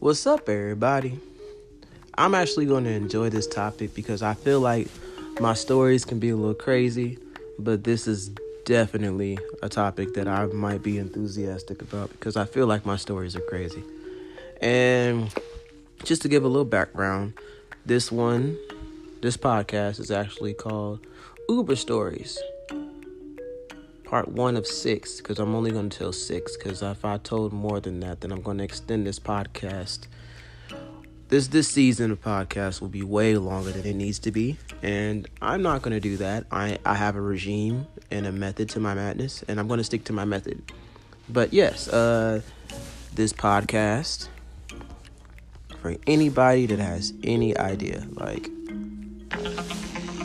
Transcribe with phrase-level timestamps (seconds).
[0.00, 1.18] What's up, everybody?
[2.16, 4.86] I'm actually going to enjoy this topic because I feel like
[5.40, 7.18] my stories can be a little crazy,
[7.58, 8.30] but this is
[8.64, 13.34] definitely a topic that I might be enthusiastic about because I feel like my stories
[13.34, 13.82] are crazy.
[14.60, 15.34] And
[16.04, 17.32] just to give a little background,
[17.84, 18.56] this one,
[19.20, 21.00] this podcast is actually called
[21.48, 22.38] Uber Stories
[24.08, 27.52] part one of six because I'm only going to tell six because if I told
[27.52, 30.06] more than that, then I'm going to extend this podcast.
[31.28, 35.28] This this season of podcast will be way longer than it needs to be, and
[35.42, 36.46] I'm not going to do that.
[36.50, 39.84] I I have a regime and a method to my madness, and I'm going to
[39.84, 40.72] stick to my method.
[41.28, 42.40] But yes, uh,
[43.14, 44.28] this podcast
[45.82, 48.48] for anybody that has any idea, like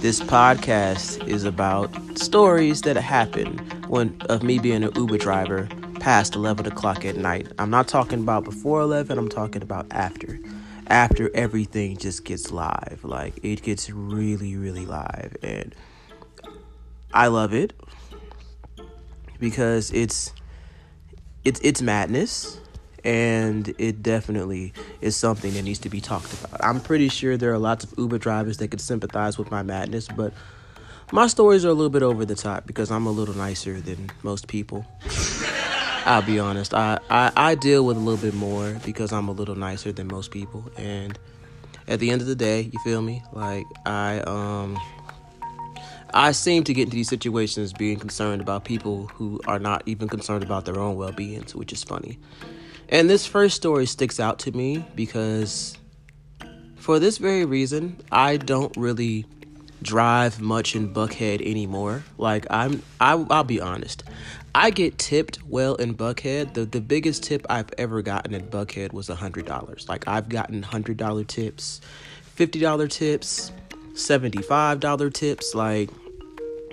[0.03, 3.57] this podcast is about stories that happen
[3.87, 5.69] when of me being an Uber driver
[6.01, 7.47] past 11 o'clock at night.
[7.57, 10.41] I'm not talking about before 11, I'm talking about after.
[10.87, 12.99] After everything just gets live.
[13.03, 15.37] Like, it gets really, really live.
[15.41, 15.73] And
[17.13, 17.71] I love it
[19.39, 20.33] because it's
[21.45, 22.59] it's it's madness
[23.03, 26.63] and it definitely is something that needs to be talked about.
[26.63, 30.07] I'm pretty sure there are lots of Uber drivers that could sympathize with my madness,
[30.07, 30.33] but
[31.11, 34.09] my stories are a little bit over the top because I'm a little nicer than
[34.23, 34.85] most people.
[36.05, 36.73] I'll be honest.
[36.73, 40.07] I, I, I deal with a little bit more because I'm a little nicer than
[40.07, 40.69] most people.
[40.77, 41.17] And
[41.87, 43.23] at the end of the day, you feel me?
[43.31, 44.79] Like I um
[46.13, 50.07] I seem to get into these situations being concerned about people who are not even
[50.07, 52.19] concerned about their own well being, which is funny.
[52.89, 55.77] And this first story sticks out to me because
[56.75, 59.25] for this very reason, I don't really
[59.81, 62.03] drive much in Buckhead anymore.
[62.17, 64.03] Like I'm I I'll be honest.
[64.55, 66.53] I get tipped well in Buckhead.
[66.53, 69.87] The the biggest tip I've ever gotten in Buckhead was a hundred dollars.
[69.89, 71.81] Like I've gotten hundred dollar tips,
[72.21, 73.51] fifty dollar tips,
[73.95, 75.55] seventy five dollar tips.
[75.55, 75.89] Like,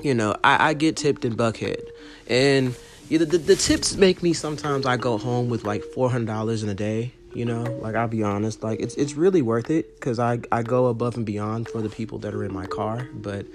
[0.03, 1.83] you know, I, I get tipped in Buckhead.
[2.29, 2.77] And
[3.19, 6.63] the, the, the tips make me sometimes I go home with like four hundred dollars
[6.63, 7.13] in a day.
[7.33, 10.63] You know, like I'll be honest, like it's it's really worth it because I I
[10.63, 13.09] go above and beyond for the people that are in my car.
[13.13, 13.47] But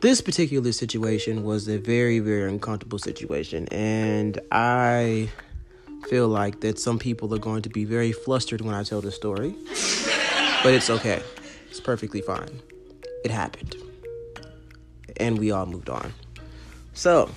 [0.00, 5.30] this particular situation was a very very uncomfortable situation, and I
[6.08, 9.12] feel like that some people are going to be very flustered when I tell the
[9.12, 9.54] story.
[10.62, 11.22] But it's okay.
[11.70, 12.60] It's perfectly fine.
[13.24, 13.76] It happened.
[15.16, 16.12] And we all moved on.
[16.94, 17.30] So,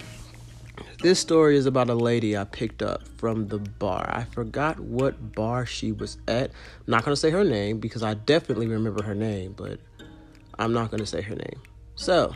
[1.02, 4.10] this story is about a lady I picked up from the bar.
[4.10, 6.52] I forgot what bar she was at.
[6.52, 9.80] I'm not going to say her name because I definitely remember her name, but
[10.60, 11.62] I'm not going to say her name.
[11.96, 12.36] So,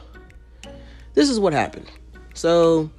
[1.13, 1.91] this is what happened.
[2.33, 2.89] So,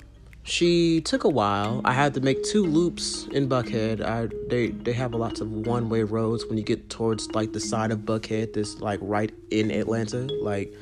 [0.46, 1.80] she took a while.
[1.84, 4.00] I had to make two loops in Buckhead.
[4.00, 7.52] I they they have a lots of one way roads when you get towards like
[7.52, 10.72] the side of Buckhead, this like right in Atlanta, like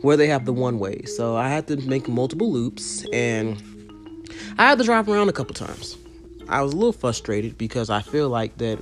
[0.00, 1.04] where they have the one way.
[1.04, 3.62] So I had to make multiple loops and
[4.58, 5.96] I had to drive around a couple times.
[6.48, 8.78] I was a little frustrated because I feel like that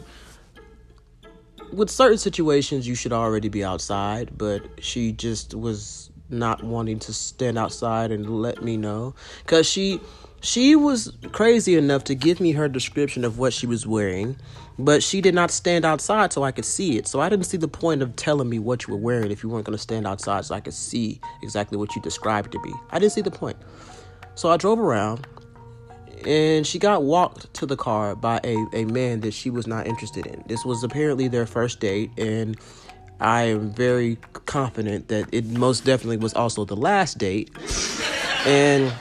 [1.72, 7.12] with certain situations you should already be outside, but she just was not wanting to
[7.12, 9.14] stand outside and let me know
[9.46, 10.00] cuz she
[10.42, 14.36] she was crazy enough to give me her description of what she was wearing,
[14.78, 17.06] but she did not stand outside so I could see it.
[17.06, 19.50] So I didn't see the point of telling me what you were wearing if you
[19.50, 22.72] weren't going to stand outside so I could see exactly what you described to be.
[22.90, 23.58] I didn't see the point.
[24.34, 25.26] So I drove around
[26.26, 29.86] and she got walked to the car by a, a man that she was not
[29.86, 30.42] interested in.
[30.46, 32.56] This was apparently their first date, and
[33.20, 34.16] I am very
[34.46, 37.50] confident that it most definitely was also the last date.
[38.46, 38.92] And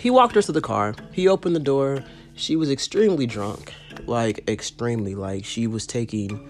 [0.00, 0.94] he walked her to the car.
[1.12, 2.02] He opened the door.
[2.34, 3.72] She was extremely drunk,
[4.06, 6.48] like extremely, like she was taking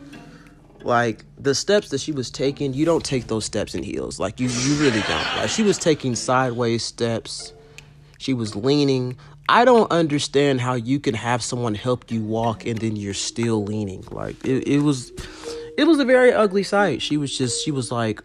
[0.85, 4.41] like the steps that she was taking you don't take those steps in heels like
[4.41, 7.53] you you really don't like she was taking sideways steps
[8.19, 9.17] she was leaning
[9.49, 13.65] I don't understand how you can have someone help you walk and then you're still
[13.65, 14.05] leaning.
[14.11, 15.13] Like it, it was
[15.77, 17.03] it was a very ugly sight.
[17.03, 18.23] She was just she was like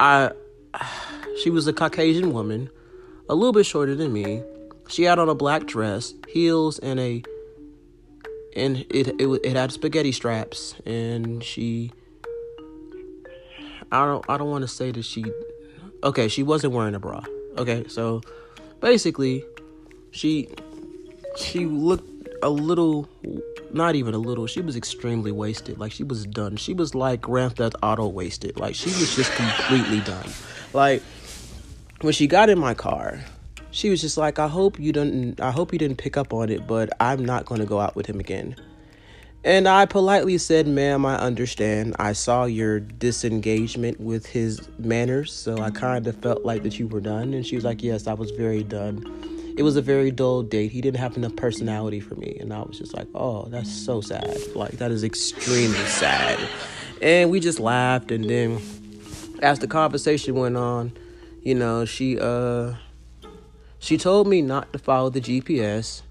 [0.00, 0.30] I
[1.42, 2.70] she was a Caucasian woman,
[3.28, 4.42] a little bit shorter than me.
[4.88, 7.22] She had on a black dress, heels and a
[8.54, 11.92] and it it, it had spaghetti straps and she
[13.90, 15.24] I don't I don't want to say that she
[16.04, 17.22] okay, she wasn't wearing a bra.
[17.58, 18.22] Okay, so
[18.80, 19.44] basically
[20.12, 20.48] she
[21.36, 23.08] she looked a little
[23.72, 27.20] not even a little she was extremely wasted like she was done she was like
[27.20, 30.28] grand theft auto wasted like she was just completely done
[30.72, 31.02] like
[32.02, 33.20] when she got in my car
[33.70, 36.50] she was just like i hope you didn't i hope you didn't pick up on
[36.50, 38.54] it but i'm not going to go out with him again
[39.44, 41.96] And I politely said, Ma'am, I understand.
[41.98, 45.76] I saw your disengagement with his manners, so I mm-hmm.
[45.76, 47.34] kind of felt like that you were done.
[47.34, 49.31] And she was like, Yes, I was very done.
[49.56, 50.72] It was a very dull date.
[50.72, 52.36] He didn't have enough personality for me.
[52.40, 54.38] And I was just like, Oh, that's so sad.
[54.54, 56.38] Like, that is extremely sad.
[57.00, 58.10] And we just laughed.
[58.10, 58.60] And then
[59.42, 60.92] as the conversation went on,
[61.42, 62.74] you know, she, uh,
[63.78, 66.02] she told me not to follow the GPS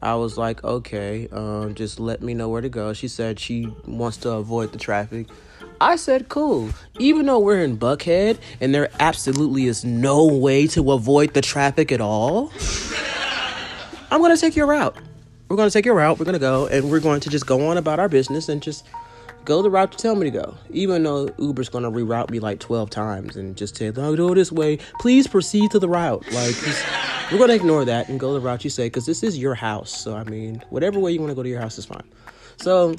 [0.00, 2.92] I was like, okay, um, just let me know where to go.
[2.92, 5.26] She said she wants to avoid the traffic.
[5.80, 6.70] I said, cool.
[6.98, 11.92] Even though we're in Buckhead and there absolutely is no way to avoid the traffic
[11.92, 12.52] at all,
[14.10, 14.96] I'm going to take your route.
[15.48, 16.18] We're going to take your route.
[16.18, 18.60] We're going to go and we're going to just go on about our business and
[18.60, 18.86] just
[19.44, 20.54] go the route you tell me to go.
[20.70, 24.16] Even though Uber's going to reroute me like 12 times and just say, no, oh,
[24.16, 24.78] go this way.
[25.00, 26.24] Please proceed to the route.
[26.32, 26.54] Like,
[27.30, 29.54] we're going to ignore that and go the route you say because this is your
[29.54, 29.90] house.
[29.90, 32.04] So, I mean, whatever way you want to go to your house is fine.
[32.56, 32.96] So,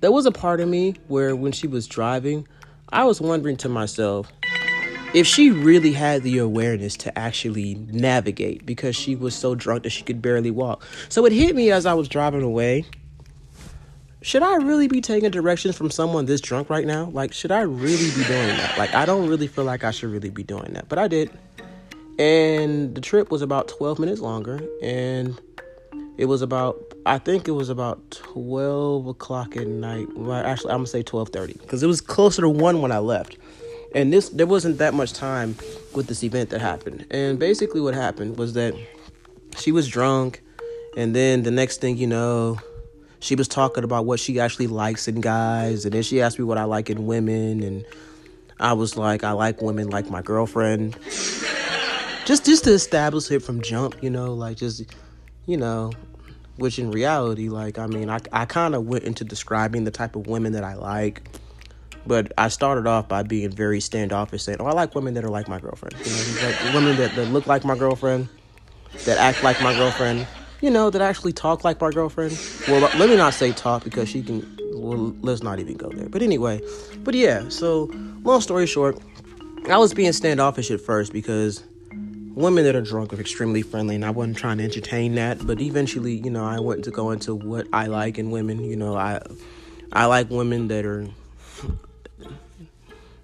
[0.00, 2.46] there was a part of me where when she was driving,
[2.90, 4.32] I was wondering to myself
[5.12, 9.90] if she really had the awareness to actually navigate because she was so drunk that
[9.90, 10.84] she could barely walk.
[11.08, 12.84] So, it hit me as I was driving away.
[14.22, 17.06] Should I really be taking directions from someone this drunk right now?
[17.06, 18.76] Like, should I really be doing that?
[18.76, 21.30] Like, I don't really feel like I should really be doing that, but I did.
[22.18, 24.60] And the trip was about 12 minutes longer.
[24.82, 25.40] And
[26.18, 30.06] it was about, I think it was about 12 o'clock at night.
[30.16, 33.38] Well, actually, I'm to say 12.30 because it was closer to 1 when I left.
[33.94, 35.56] And this, there wasn't that much time
[35.94, 37.06] with this event that happened.
[37.10, 38.74] And basically what happened was that
[39.56, 40.42] she was drunk.
[40.96, 42.58] And then the next thing you know,
[43.20, 45.84] she was talking about what she actually likes in guys.
[45.84, 47.62] And then she asked me what I like in women.
[47.62, 47.84] And
[48.60, 50.96] I was like, I like women like my girlfriend
[52.26, 54.84] just just to establish it from jump, you know, like just
[55.46, 55.90] you know,
[56.60, 60.14] which in reality, like I mean, I I kind of went into describing the type
[60.14, 61.22] of women that I like.
[62.06, 65.30] But I started off by being very standoffish, saying, "Oh, I like women that are
[65.30, 65.94] like my girlfriend.
[66.04, 68.28] You know, like women that, that look like my girlfriend,
[69.04, 70.26] that act like my girlfriend.
[70.60, 72.38] You know, that actually talk like my girlfriend.
[72.68, 74.46] Well, let me not say talk because she can.
[74.74, 76.08] Well, let's not even go there.
[76.08, 76.60] But anyway,
[77.04, 77.48] but yeah.
[77.48, 77.90] So,
[78.22, 78.98] long story short,
[79.70, 81.64] I was being standoffish at first because
[82.40, 85.60] women that are drunk are extremely friendly and i wasn't trying to entertain that but
[85.60, 88.96] eventually you know i went to go into what i like in women you know
[88.96, 89.20] i
[89.92, 91.06] i like women that are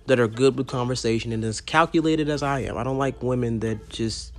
[0.07, 2.77] that are good with conversation and as calculated as i am.
[2.77, 4.33] I don't like women that just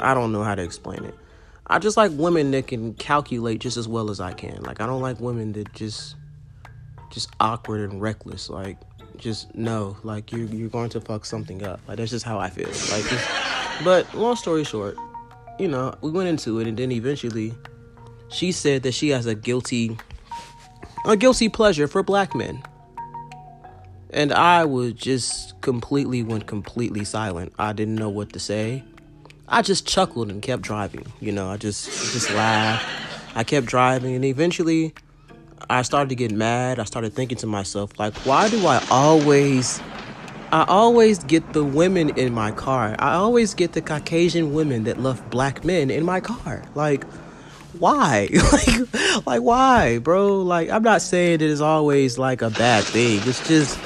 [0.00, 1.14] i don't know how to explain it.
[1.66, 4.62] I just like women that can calculate just as well as i can.
[4.62, 6.16] Like i don't like women that just
[7.10, 8.50] just awkward and reckless.
[8.50, 8.78] Like
[9.18, 11.80] just know like you you're going to fuck something up.
[11.86, 12.68] Like that's just how I feel.
[12.90, 14.96] Like, but long story short,
[15.58, 17.54] you know, we went into it, and then eventually,
[18.28, 19.98] she said that she has a guilty,
[21.04, 22.62] a guilty pleasure for black men.
[24.10, 27.52] And I was just completely went completely silent.
[27.58, 28.82] I didn't know what to say.
[29.46, 31.06] I just chuckled and kept driving.
[31.20, 32.86] You know, I just just laughed.
[33.34, 34.94] I kept driving, and eventually,
[35.70, 36.78] I started to get mad.
[36.78, 39.80] I started thinking to myself, like, why do I always
[40.50, 42.96] I always get the women in my car.
[42.98, 46.62] I always get the Caucasian women that love black men in my car.
[46.74, 47.04] Like,
[47.78, 48.30] why?
[48.52, 50.40] like, like why, bro?
[50.40, 53.20] Like, I'm not saying it is always like a bad thing.
[53.26, 53.78] It's just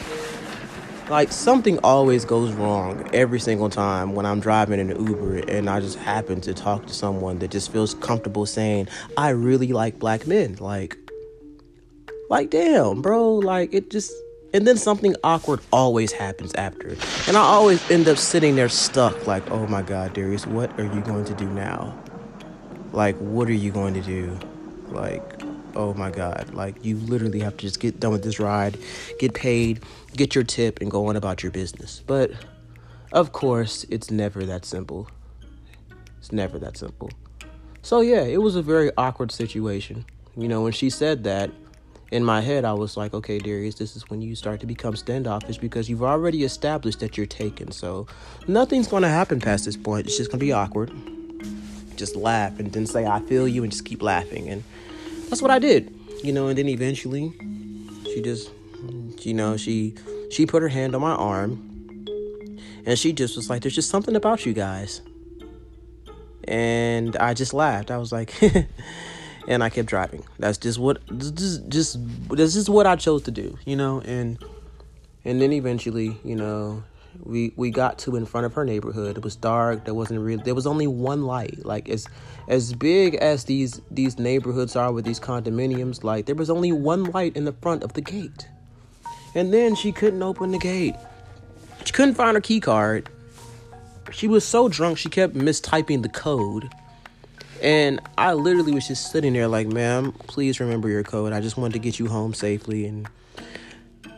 [1.11, 5.69] like something always goes wrong every single time when I'm driving in an Uber and
[5.69, 9.99] I just happen to talk to someone that just feels comfortable saying, I really like
[9.99, 10.57] black men.
[10.61, 10.97] Like,
[12.33, 13.35] like, damn, bro.
[13.35, 14.11] Like, it just.
[14.55, 16.89] And then something awkward always happens after.
[17.27, 20.85] And I always end up sitting there stuck, like, oh my God, Darius, what are
[20.85, 21.97] you going to do now?
[22.93, 24.39] Like, what are you going to do?
[24.89, 25.43] Like,
[25.75, 26.53] oh my God.
[26.53, 28.77] Like, you literally have to just get done with this ride,
[29.19, 29.83] get paid,
[30.17, 32.03] get your tip, and go on about your business.
[32.07, 32.33] But,
[33.13, 35.09] of course, it's never that simple.
[36.19, 37.11] It's never that simple.
[37.81, 40.05] So, yeah, it was a very awkward situation.
[40.37, 41.51] You know, when she said that,
[42.13, 44.95] in my head, I was like, okay, Darius, this is when you start to become
[44.97, 47.73] standoffish because you've already established that you're taken.
[47.73, 48.07] So
[48.47, 50.07] nothing's going to happen past this point.
[50.07, 50.93] It's just going to be awkward.
[51.97, 54.49] Just laugh and then say, I feel you, and just keep laughing.
[54.51, 54.63] And
[55.31, 55.91] that's what I did,
[56.23, 56.49] you know.
[56.49, 57.33] And then eventually,
[58.05, 58.51] she just,
[59.21, 59.95] you know, she
[60.31, 61.73] she put her hand on my arm
[62.85, 65.01] and she just was like, there's just something about you guys.
[66.45, 67.91] And I just laughed.
[67.91, 68.35] I was like,
[69.49, 70.25] and I kept driving.
[70.39, 71.99] That's just what just just
[72.31, 74.43] this is what I chose to do, you know, and
[75.25, 76.83] and then eventually, you know,
[77.23, 79.17] we we got to in front of her neighborhood.
[79.17, 79.85] It was dark.
[79.85, 81.65] There wasn't really there was only one light.
[81.65, 82.07] Like as
[82.49, 87.05] as big as these these neighborhoods are with these condominiums, like there was only one
[87.05, 88.49] light in the front of the gate.
[89.35, 90.95] And then she couldn't open the gate.
[91.85, 93.09] She couldn't find her key card.
[94.11, 96.69] She was so drunk she kept mistyping the code.
[97.63, 101.33] And I literally was just sitting there like, ma'am, please remember your code.
[101.33, 103.09] I just wanted to get you home safely and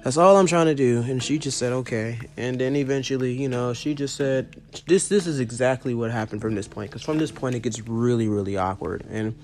[0.02, 1.02] that's all I'm trying to do.
[1.02, 2.18] And she just said, okay.
[2.36, 6.54] And then eventually, you know, she just said, this this is exactly what happened from
[6.54, 6.90] this point.
[6.90, 9.06] Because from this point, it gets really, really awkward.
[9.08, 9.34] And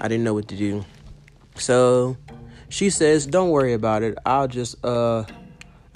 [0.00, 0.84] I didn't know what to do.
[1.56, 2.16] So
[2.68, 4.16] she says, don't worry about it.
[4.24, 5.24] I'll just, uh,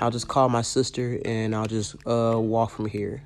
[0.00, 3.22] I'll just call my sister and I'll just, uh, walk from here.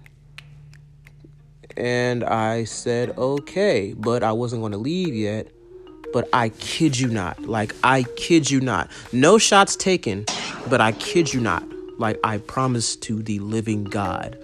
[1.76, 3.94] And I said, okay.
[3.96, 5.48] But I wasn't going to leave yet.
[6.12, 7.42] But I kid you not.
[7.42, 8.90] Like, I kid you not.
[9.12, 10.26] No shots taken
[10.68, 11.64] but I kid you not,
[11.98, 14.38] like I promised to the living God,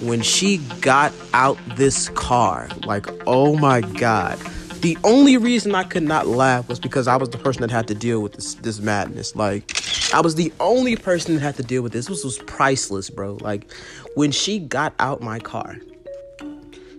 [0.00, 4.38] when she got out this car, like, oh my God.
[4.80, 7.88] The only reason I could not laugh was because I was the person that had
[7.88, 9.34] to deal with this this madness.
[9.34, 9.80] Like,
[10.12, 12.06] I was the only person that had to deal with this.
[12.06, 13.38] This was priceless, bro.
[13.40, 13.72] Like,
[14.14, 15.78] when she got out my car,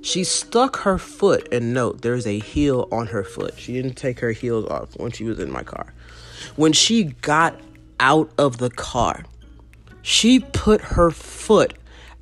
[0.05, 3.55] she stuck her foot, and note, there's a heel on her foot.
[3.57, 5.95] She didn't take her heels off when she was in my car.
[6.55, 7.59] When she got
[8.00, 9.25] out of the car.
[10.03, 11.74] She put her foot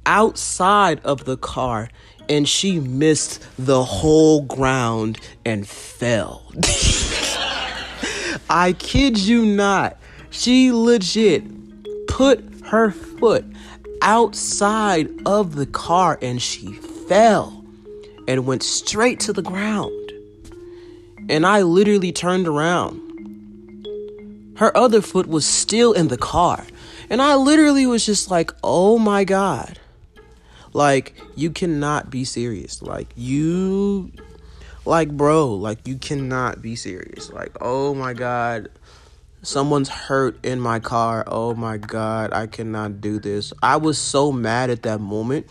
[0.05, 1.89] outside of the car
[2.29, 6.53] and she missed the whole ground and fell.
[8.49, 9.97] I kid you not.
[10.29, 11.43] She legit
[12.07, 13.43] put her foot
[14.01, 17.62] outside of the car and she fell
[18.27, 20.11] and went straight to the ground.
[21.29, 23.03] And I literally turned around
[24.57, 26.65] her other foot was still in the car.
[27.09, 29.79] And I literally was just like, oh my God.
[30.73, 32.81] Like, you cannot be serious.
[32.81, 34.11] Like, you,
[34.85, 37.31] like, bro, like, you cannot be serious.
[37.31, 38.69] Like, oh my God.
[39.41, 41.25] Someone's hurt in my car.
[41.27, 42.31] Oh my God.
[42.31, 43.51] I cannot do this.
[43.61, 45.47] I was so mad at that moment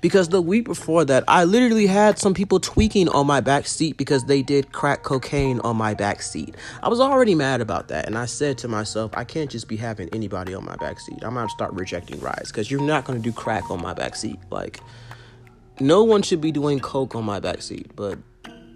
[0.00, 3.96] because the week before that, I literally had some people tweaking on my back seat
[3.96, 6.56] because they did crack cocaine on my back seat.
[6.82, 9.76] I was already mad about that, and I said to myself, I can't just be
[9.76, 11.18] having anybody on my back seat.
[11.22, 14.38] I'm gonna start rejecting rides because you're not gonna do crack on my back seat.
[14.50, 14.80] Like,
[15.80, 17.90] no one should be doing coke on my back seat.
[17.96, 18.18] But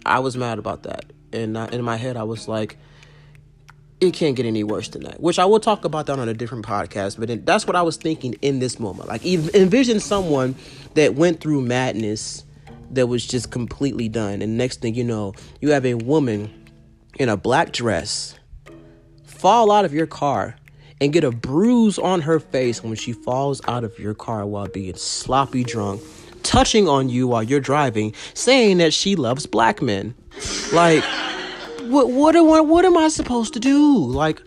[0.04, 2.78] I was mad about that, and in my head, I was like
[4.00, 5.20] it can't get any worse than that.
[5.20, 7.18] Which I will talk about that on a different podcast.
[7.18, 9.08] But that's what I was thinking in this moment.
[9.08, 10.54] Like envision someone
[10.94, 12.44] that went through madness
[12.90, 16.52] that was just completely done, and next thing you know, you have a woman
[17.18, 18.38] in a black dress
[19.24, 20.56] fall out of your car
[21.00, 24.66] and get a bruise on her face when she falls out of your car while
[24.68, 26.00] being sloppy drunk,
[26.42, 30.14] touching on you while you're driving, saying that she loves black men.
[30.72, 31.04] Like
[31.88, 33.96] what what am I, what am I supposed to do?
[33.96, 34.42] Like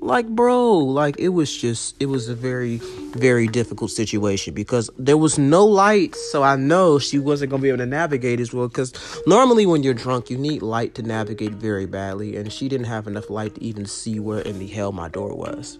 [0.00, 2.76] like bro, like it was just it was a very
[3.16, 7.62] very difficult situation because there was no light, so I know she wasn't going to
[7.62, 8.92] be able to navigate as well cuz
[9.26, 13.06] normally when you're drunk you need light to navigate very badly and she didn't have
[13.06, 15.78] enough light to even see where in the hell my door was.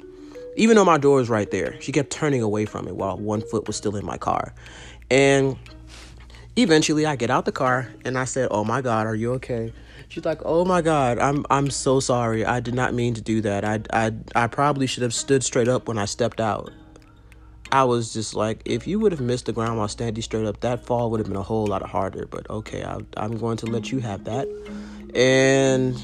[0.57, 3.43] Even though my door was right there, she kept turning away from it while one
[3.43, 4.55] foot was still in my car.
[5.11, 5.57] And
[6.57, 9.73] eventually I get out the car and I said, "Oh my god, are you okay?"
[10.15, 12.45] She's like, "Oh my God, I'm I'm so sorry.
[12.45, 13.65] I did not mean to do that.
[13.65, 16.71] I I I probably should have stood straight up when I stepped out."
[17.73, 20.61] I was just like, if you would have missed the ground while standing straight up,
[20.61, 22.27] that fall would have been a whole lot harder.
[22.27, 24.47] But okay, I, I'm going to let you have that.
[25.17, 25.99] And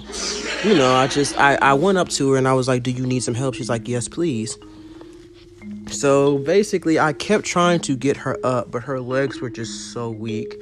[0.65, 2.91] you know, I just I I went up to her and I was like, "Do
[2.91, 4.59] you need some help?" She's like, "Yes, please."
[5.87, 10.11] So basically, I kept trying to get her up, but her legs were just so
[10.11, 10.57] weak.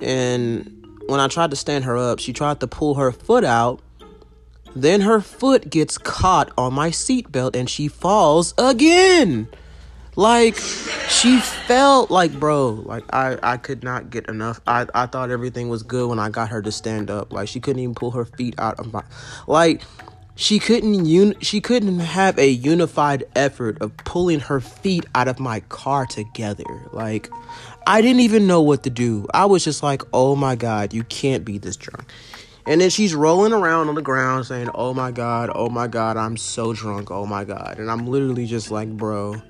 [0.00, 3.80] And when I tried to stand her up, she tried to pull her foot out.
[4.74, 9.48] Then her foot gets caught on my seatbelt and she falls again.
[10.14, 10.56] Like
[11.08, 14.60] she felt like bro, like I I could not get enough.
[14.66, 17.32] I I thought everything was good when I got her to stand up.
[17.32, 19.02] Like she couldn't even pull her feet out of my
[19.46, 19.82] like
[20.34, 25.38] she couldn't un- she couldn't have a unified effort of pulling her feet out of
[25.38, 26.88] my car together.
[26.92, 27.30] Like
[27.86, 29.26] I didn't even know what to do.
[29.34, 32.10] I was just like, "Oh my god, you can't be this drunk."
[32.66, 36.16] And then she's rolling around on the ground saying, "Oh my god, oh my god,
[36.16, 37.10] I'm so drunk.
[37.10, 39.42] Oh my god." And I'm literally just like, "Bro,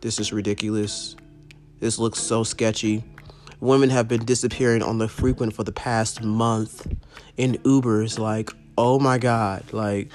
[0.00, 1.16] this is ridiculous.
[1.80, 3.04] This looks so sketchy."
[3.60, 6.86] Women have been disappearing on the frequent for the past month
[7.36, 10.12] in Ubers like, "Oh my god." Like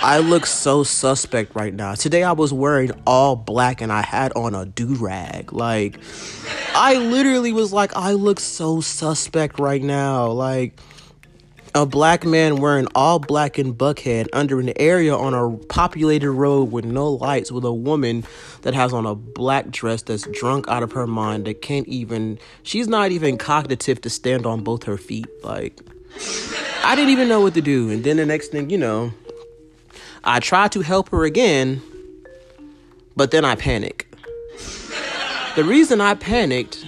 [0.00, 1.94] I look so suspect right now.
[1.94, 5.52] Today I was wearing all black and I had on a do rag.
[5.52, 5.98] Like,
[6.74, 10.28] I literally was like, I look so suspect right now.
[10.28, 10.78] Like,
[11.74, 16.72] a black man wearing all black and Buckhead under an area on a populated road
[16.72, 18.24] with no lights with a woman
[18.62, 22.38] that has on a black dress that's drunk out of her mind that can't even
[22.62, 25.28] she's not even cognitive to stand on both her feet.
[25.44, 25.80] Like
[26.82, 27.90] I didn't even know what to do.
[27.90, 29.12] And then the next thing you know
[30.24, 31.82] I tried to help her again
[33.14, 34.07] but then I panic
[35.58, 36.86] the reason I panicked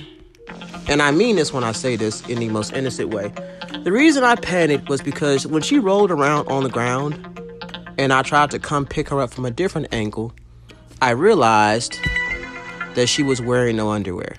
[0.86, 3.32] and I mean this when I say this in the most innocent way
[3.82, 7.18] the reason I panicked was because when she rolled around on the ground
[7.98, 10.32] and I tried to come pick her up from a different angle,
[11.02, 11.98] I realized
[12.94, 14.36] that she was wearing no underwear.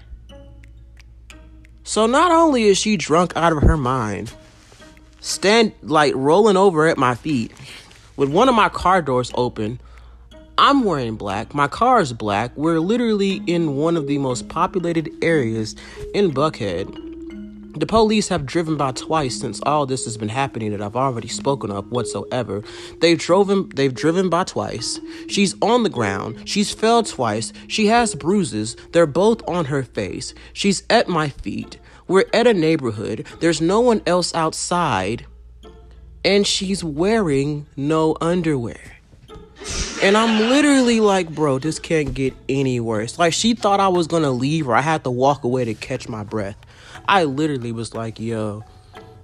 [1.84, 4.32] So not only is she drunk out of her mind,
[5.20, 7.52] stand like rolling over at my feet
[8.16, 9.82] with one of my car doors open.
[10.58, 11.54] I'm wearing black.
[11.54, 12.56] My car is black.
[12.56, 15.76] We're literally in one of the most populated areas
[16.14, 17.12] in Buckhead.
[17.80, 21.30] The police have driven by twice since all this has been happening that I've already
[21.30, 22.64] spoken of whatsoever.
[23.00, 25.00] They've driven they've driven by twice.
[25.30, 26.48] She's on the ground.
[26.48, 27.54] She's fell twice.
[27.70, 28.76] She has bruises.
[28.92, 30.34] They're both on her face.
[30.52, 31.80] She's at my feet.
[32.10, 33.26] We're at a neighborhood.
[33.40, 35.26] There's no one else outside.
[36.26, 39.01] And she's wearing no underwear.
[40.02, 43.20] And I'm literally like, bro, this can't get any worse.
[43.20, 46.10] Like, she thought I was gonna leave or I had to walk away to catch
[46.10, 46.58] my breath.
[47.08, 48.64] I literally was like, yo,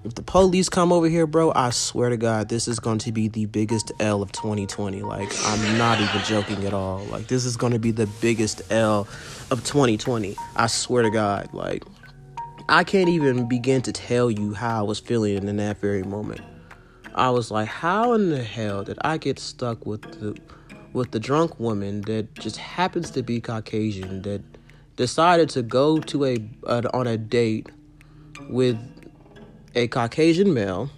[0.04, 3.12] if the police come over here, bro, I swear to God, this is going to
[3.12, 5.02] be the biggest L of 2020.
[5.02, 7.04] Like, I'm not even joking at all.
[7.06, 9.08] Like, this is going to be the biggest L
[9.52, 10.36] of 2020.
[10.56, 11.50] I swear to God.
[11.54, 11.84] Like,
[12.70, 16.42] I can't even begin to tell you how I was feeling in that very moment.
[17.18, 20.40] I was like, how in the hell did I get stuck with the
[20.94, 24.42] with the drunk woman that just happens to be Caucasian that
[24.98, 27.70] decided to go to a uh, on a date
[28.50, 28.78] with
[29.74, 30.92] a Caucasian male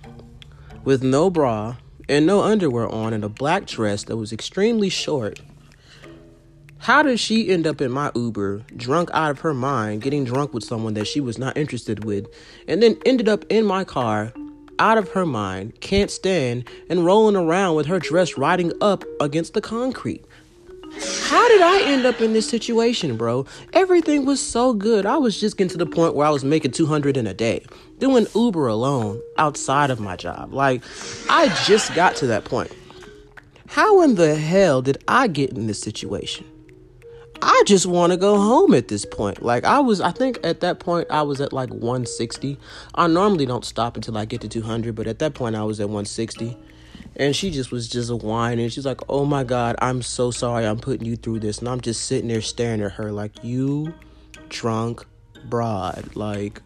[0.84, 1.78] with no bra
[2.10, 5.40] and no underwear on and a black dress that was extremely short.
[6.80, 10.54] How did she end up in my Uber, drunk out of her mind, getting drunk
[10.54, 12.28] with someone that she was not interested with,
[12.68, 14.34] and then ended up in my car,
[14.80, 19.54] out of her mind, can't stand, and rolling around with her dress riding up against
[19.54, 20.26] the concrete?
[21.26, 23.46] How did I end up in this situation, bro?
[23.74, 25.06] Everything was so good.
[25.06, 27.64] I was just getting to the point where I was making 200 in a day,
[28.00, 30.54] doing Uber alone outside of my job.
[30.54, 30.82] Like,
[31.30, 32.72] I just got to that point.
[33.68, 36.46] How in the hell did I get in this situation?
[37.42, 39.42] I just want to go home at this point.
[39.42, 42.58] Like I was I think at that point I was at like 160.
[42.96, 45.80] I normally don't stop until I get to 200, but at that point I was
[45.80, 46.58] at 160
[47.16, 48.70] and she just was just whining.
[48.70, 50.66] She's like, "Oh my god, I'm so sorry.
[50.66, 53.94] I'm putting you through this." And I'm just sitting there staring at her like, "You
[54.48, 55.06] drunk
[55.46, 56.16] broad.
[56.16, 56.62] Like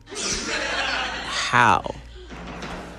[1.26, 1.96] how?"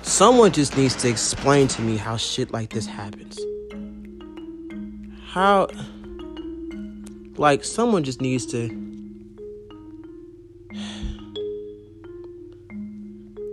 [0.01, 3.39] Someone just needs to explain to me how shit like this happens.
[5.27, 5.67] How
[7.37, 8.85] like someone just needs to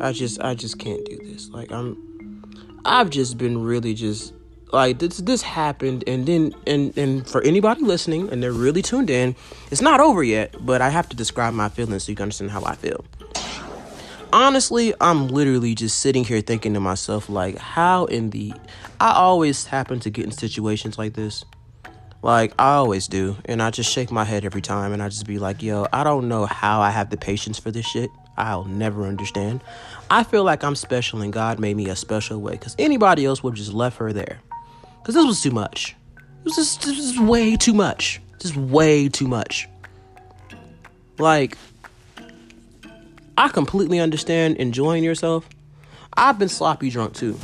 [0.00, 1.50] I just I just can't do this.
[1.50, 2.42] Like I'm
[2.84, 4.32] I've just been really just
[4.72, 9.10] like this this happened and then and and for anybody listening and they're really tuned
[9.10, 9.36] in,
[9.70, 12.50] it's not over yet, but I have to describe my feelings so you can understand
[12.50, 13.04] how I feel.
[14.32, 18.54] Honestly, I'm literally just sitting here thinking to myself like how in the
[19.00, 21.44] I always happen to get in situations like this.
[22.24, 25.26] Like I always do, and I just shake my head every time and I just
[25.26, 28.08] be like, "Yo, I don't know how I have the patience for this shit."
[28.38, 29.62] I'll never understand.
[30.10, 33.42] I feel like I'm special and God made me a special way because anybody else
[33.42, 34.40] would just left her there.
[35.02, 35.94] Because this was too much.
[36.16, 38.20] It was just, this was way too much.
[38.40, 39.68] Just way too much.
[41.18, 41.56] Like,
[43.38, 45.48] I completely understand enjoying yourself.
[46.16, 47.38] I've been sloppy drunk too.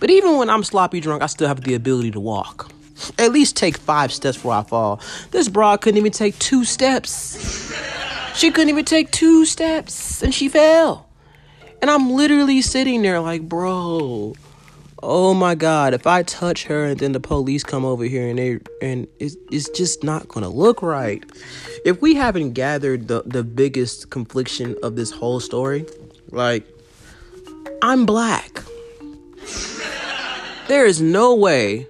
[0.00, 2.72] But even when I'm sloppy drunk, I still have the ability to walk.
[3.18, 5.00] At least take five steps before I fall.
[5.30, 7.72] This broad couldn't even take two steps.
[8.34, 11.08] She couldn't even take two steps and she fell.
[11.80, 14.34] And I'm literally sitting there like, bro,
[15.02, 18.38] oh my god, if I touch her and then the police come over here and
[18.38, 21.24] they and it's, it's just not gonna look right.
[21.84, 25.86] If we haven't gathered the, the biggest confliction of this whole story,
[26.30, 26.66] like
[27.82, 28.62] I'm black.
[30.68, 31.86] There is no way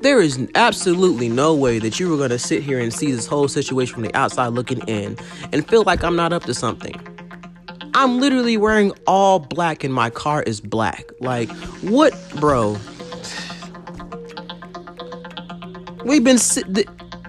[0.00, 3.26] there is absolutely no way that you were going to sit here and see this
[3.26, 5.16] whole situation from the outside looking in
[5.52, 6.94] and feel like I'm not up to something.
[7.94, 11.04] I'm literally wearing all black and my car is black.
[11.20, 11.50] Like,
[11.82, 12.76] what, bro?
[16.04, 16.38] We've been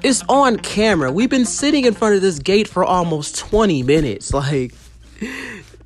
[0.04, 1.12] it's on camera.
[1.12, 4.32] We've been sitting in front of this gate for almost 20 minutes.
[4.34, 4.74] Like,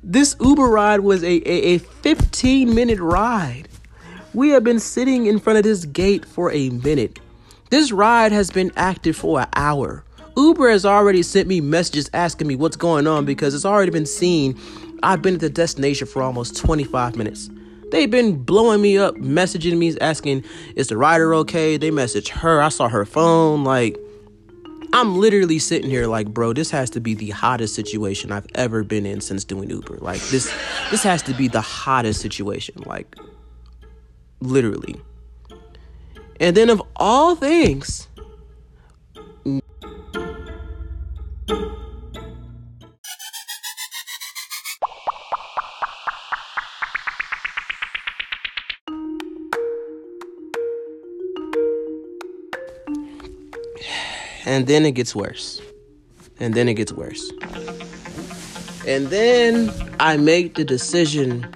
[0.02, 3.68] this Uber ride was a, a, a 15 minute ride.
[4.34, 7.20] We have been sitting in front of this gate for a minute.
[7.70, 10.04] This ride has been active for an hour.
[10.36, 14.06] Uber has already sent me messages asking me what's going on because it's already been
[14.06, 14.58] seen.
[15.04, 17.48] I've been at the destination for almost 25 minutes.
[17.92, 20.42] They've been blowing me up, messaging me, asking,
[20.74, 21.76] is the rider okay?
[21.76, 22.60] They message her.
[22.60, 23.62] I saw her phone.
[23.62, 23.96] Like,
[24.92, 28.82] I'm literally sitting here like, bro, this has to be the hottest situation I've ever
[28.82, 29.98] been in since doing Uber.
[29.98, 30.52] Like, this,
[30.90, 32.82] this has to be the hottest situation.
[32.84, 33.14] Like,
[34.44, 35.00] literally.
[36.40, 38.08] And then, of all things,
[54.46, 55.60] And then it gets worse.
[56.38, 57.32] And then it gets worse.
[58.86, 61.46] And then I make the decision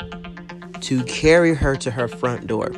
[0.83, 2.73] to carry her to her front door.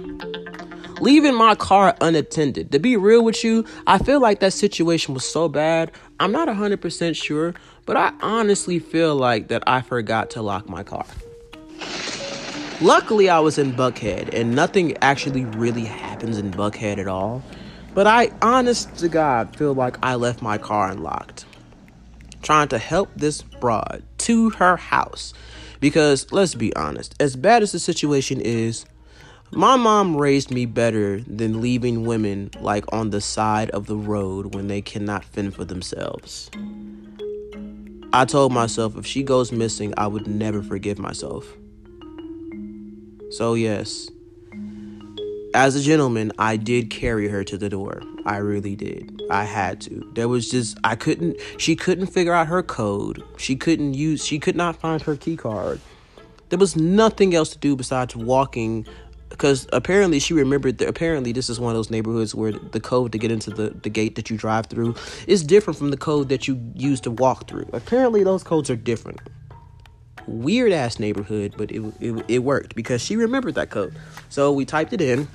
[1.01, 2.73] Leaving my car unattended.
[2.73, 5.91] To be real with you, I feel like that situation was so bad.
[6.19, 7.55] I'm not 100% sure,
[7.87, 11.07] but I honestly feel like that I forgot to lock my car.
[12.83, 17.43] Luckily, I was in Buckhead, and nothing actually really happens in Buckhead at all.
[17.93, 21.45] But I, honest to God, feel like I left my car unlocked.
[22.43, 25.35] Trying to help this broad to her house.
[25.81, 28.85] Because let's be honest, as bad as the situation is,
[29.53, 34.55] my mom raised me better than leaving women like on the side of the road
[34.55, 36.51] when they cannot fend for themselves.
[38.13, 41.47] I told myself if she goes missing, I would never forgive myself.
[43.31, 44.11] So, yes,
[45.55, 48.03] as a gentleman, I did carry her to the door.
[48.31, 49.23] I really did.
[49.29, 50.09] I had to.
[50.15, 53.25] There was just I couldn't she couldn't figure out her code.
[53.37, 55.81] She couldn't use she could not find her key card.
[56.49, 58.87] There was nothing else to do besides walking
[59.31, 63.11] because apparently she remembered that apparently this is one of those neighborhoods where the code
[63.11, 64.95] to get into the, the gate that you drive through
[65.27, 67.69] is different from the code that you use to walk through.
[67.73, 69.19] Apparently those codes are different.
[70.29, 73.97] Weird ass neighborhood, but it, it, it worked because she remembered that code.
[74.29, 75.27] So we typed it in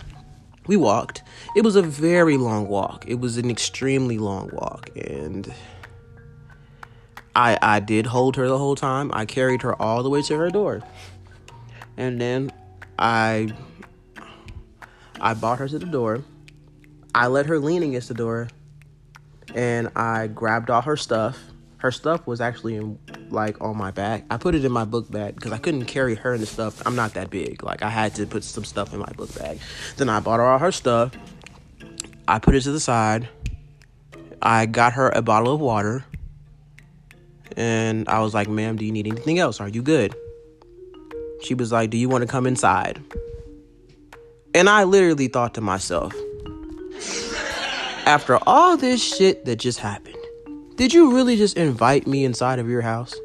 [0.67, 1.23] we walked.
[1.55, 3.05] It was a very long walk.
[3.07, 5.53] It was an extremely long walk and
[7.35, 9.11] I I did hold her the whole time.
[9.13, 10.81] I carried her all the way to her door.
[11.97, 12.51] And then
[12.97, 13.53] I
[15.19, 16.23] I brought her to the door.
[17.13, 18.49] I let her lean against the door
[19.53, 21.39] and I grabbed all her stuff.
[21.77, 22.97] Her stuff was actually in
[23.29, 24.25] like on my back.
[24.29, 26.81] I put it in my book bag because I couldn't carry her and the stuff.
[26.85, 27.63] I'm not that big.
[27.63, 29.59] Like I had to put some stuff in my book bag.
[29.97, 31.13] Then I bought her all her stuff.
[32.27, 33.29] I put it to the side.
[34.41, 36.05] I got her a bottle of water.
[37.57, 39.59] And I was like, ma'am, do you need anything else?
[39.59, 40.15] Are you good?
[41.41, 43.01] She was like, do you want to come inside?
[44.53, 46.13] And I literally thought to myself,
[48.05, 50.15] after all this shit that just happened,
[50.75, 53.15] did you really just invite me inside of your house?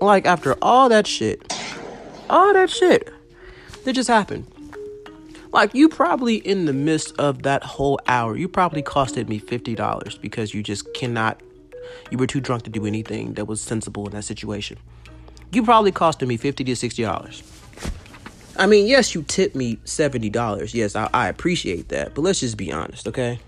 [0.00, 1.52] Like, after all that shit,
[2.30, 3.10] all that shit
[3.84, 4.46] that just happened.
[5.52, 10.20] Like, you probably, in the midst of that whole hour, you probably costed me $50
[10.20, 11.42] because you just cannot,
[12.10, 14.78] you were too drunk to do anything that was sensible in that situation.
[15.52, 17.65] You probably costed me 50 to $60.
[18.58, 20.74] I mean, yes, you tipped me $70.
[20.74, 22.14] Yes, I, I appreciate that.
[22.14, 23.38] But let's just be honest, okay?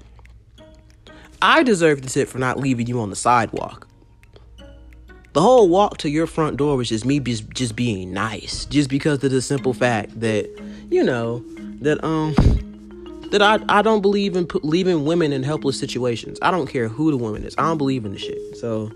[1.40, 3.86] I deserve the tip for not leaving you on the sidewalk.
[5.32, 8.64] The whole walk to your front door was just me just, just being nice.
[8.64, 10.48] Just because of the simple fact that,
[10.90, 11.44] you know,
[11.80, 12.34] that, um,
[13.30, 16.38] that I, I don't believe in put, leaving women in helpless situations.
[16.42, 17.54] I don't care who the woman is.
[17.56, 18.56] I don't believe in the shit.
[18.56, 18.90] So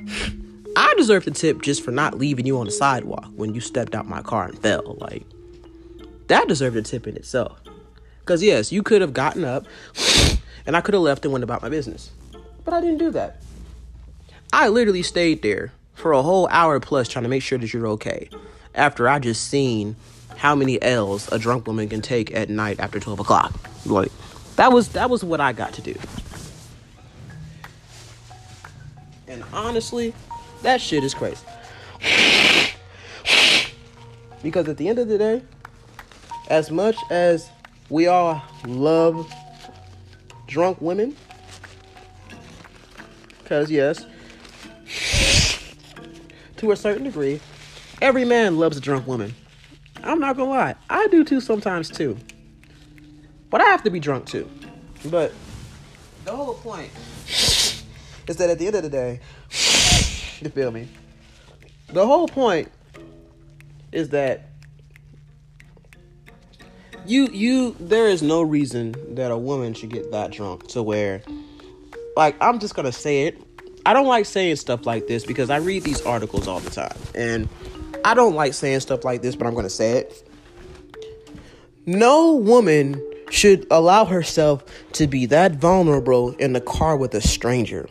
[0.76, 3.94] I deserve the tip just for not leaving you on the sidewalk when you stepped
[3.94, 4.96] out my car and fell.
[5.00, 5.24] Like,
[6.30, 7.60] that deserved a tip in itself.
[8.20, 9.66] Because, yes, you could have gotten up
[10.66, 12.10] and I could have left and went about my business.
[12.64, 13.38] But I didn't do that.
[14.52, 17.86] I literally stayed there for a whole hour plus trying to make sure that you're
[17.88, 18.30] okay.
[18.74, 19.96] After I just seen
[20.36, 23.52] how many L's a drunk woman can take at night after 12 o'clock.
[23.84, 24.12] Like,
[24.54, 25.94] that was that was what I got to do.
[29.26, 30.14] And honestly,
[30.62, 31.44] that shit is crazy.
[34.42, 35.42] Because at the end of the day,
[36.50, 37.48] as much as
[37.88, 39.32] we all love
[40.48, 41.16] drunk women,
[43.38, 44.04] because yes,
[46.56, 47.40] to a certain degree,
[48.02, 49.32] every man loves a drunk woman.
[50.02, 52.18] I'm not gonna lie, I do too sometimes too.
[53.48, 54.50] But I have to be drunk too.
[55.06, 55.32] But
[56.24, 56.90] the whole point
[57.28, 59.20] is that at the end of the day,
[60.40, 60.88] you feel me?
[61.88, 62.70] The whole point
[63.92, 64.49] is that
[67.06, 71.22] you you there is no reason that a woman should get that drunk to where
[72.16, 73.40] like I'm just gonna say it.
[73.86, 76.96] I don't like saying stuff like this because I read these articles all the time.
[77.14, 77.48] And
[78.04, 80.28] I don't like saying stuff like this, but I'm gonna say it.
[81.86, 87.88] No woman should allow herself to be that vulnerable in the car with a stranger.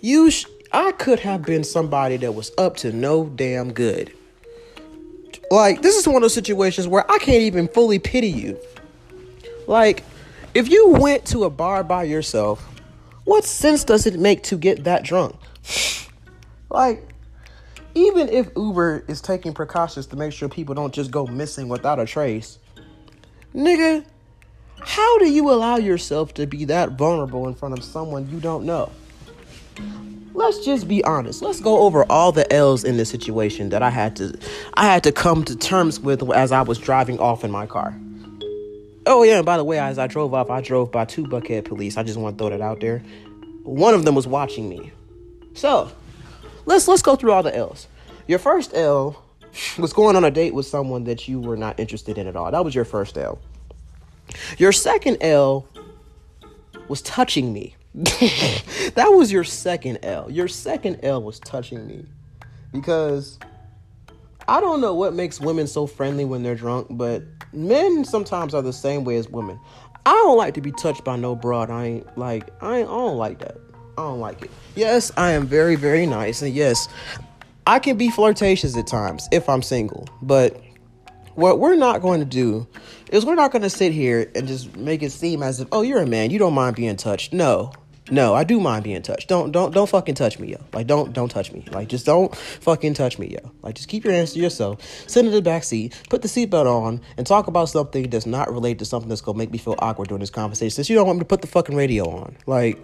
[0.00, 4.12] You sh- I could have been somebody that was up to no damn good.
[5.50, 8.58] Like, this is one of those situations where I can't even fully pity you.
[9.66, 10.04] Like,
[10.54, 12.64] if you went to a bar by yourself,
[13.24, 15.36] what sense does it make to get that drunk?
[16.70, 17.06] like,
[17.94, 21.98] even if Uber is taking precautions to make sure people don't just go missing without
[21.98, 22.58] a trace,
[23.52, 24.04] nigga,
[24.78, 28.64] how do you allow yourself to be that vulnerable in front of someone you don't
[28.64, 28.90] know?
[30.34, 31.42] Let's just be honest.
[31.42, 34.38] Let's go over all the L's in this situation that I had to
[34.74, 37.94] I had to come to terms with as I was driving off in my car.
[39.06, 41.64] Oh yeah, and by the way, as I drove off, I drove by two Buckhead
[41.64, 41.96] police.
[41.96, 42.98] I just want to throw that out there.
[43.62, 44.92] One of them was watching me.
[45.54, 45.90] So,
[46.64, 47.86] let's let's go through all the L's.
[48.26, 49.22] Your first L
[49.78, 52.50] was going on a date with someone that you were not interested in at all.
[52.50, 53.38] That was your first L.
[54.58, 55.66] Your second L
[56.88, 57.74] was touching me.
[57.94, 60.30] that was your second L.
[60.30, 62.06] Your second L was touching me
[62.72, 63.38] because
[64.46, 68.62] I don't know what makes women so friendly when they're drunk, but men sometimes are
[68.62, 69.58] the same way as women.
[70.06, 71.68] I don't like to be touched by no broad.
[71.68, 73.56] I ain't like I ain't I don't like that.
[73.98, 74.50] I don't like it.
[74.76, 76.88] Yes, I am very very nice and yes,
[77.66, 80.62] I can be flirtatious at times if I'm single, but
[81.34, 82.66] what we're not going to do
[83.10, 85.82] is we're not going to sit here and just make it seem as if oh
[85.82, 87.72] you're a man you don't mind being touched no
[88.10, 89.28] no, I do mind being touched.
[89.28, 90.58] Don't don't don't fucking touch me, yo.
[90.72, 91.64] Like don't don't touch me.
[91.70, 93.52] Like just don't fucking touch me, yo.
[93.62, 94.82] Like just keep your hands to yourself.
[95.08, 98.52] Sit in the back seat, put the seatbelt on, and talk about something that's not
[98.52, 100.70] related to something that's gonna make me feel awkward during this conversation.
[100.70, 102.78] Since you don't want me to put the fucking radio on, like